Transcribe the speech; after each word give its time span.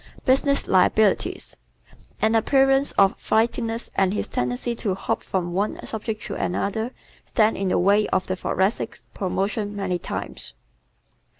Business 0.25 0.63
Liabilities¶ 0.67 1.55
An 2.23 2.33
appearance 2.33 2.91
of 2.93 3.15
flightiness 3.19 3.91
and 3.93 4.15
his 4.15 4.27
tendency 4.27 4.73
to 4.73 4.95
hop 4.95 5.21
from 5.21 5.53
one 5.53 5.79
subject 5.85 6.23
to 6.23 6.33
another, 6.33 6.89
stand 7.23 7.55
in 7.55 7.67
the 7.67 7.77
way 7.77 8.07
of 8.07 8.25
the 8.25 8.35
Thoracic's 8.35 9.05
promotion 9.13 9.75
many 9.75 9.99
times. 9.99 10.55